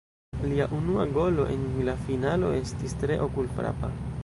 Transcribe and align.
Lia 0.51 0.65
unua 0.77 1.05
golo 1.17 1.45
en 1.57 1.67
la 1.89 1.95
finalo 2.07 2.51
estis 2.63 2.99
tre 3.05 3.21
okul-frapa. 3.29 3.95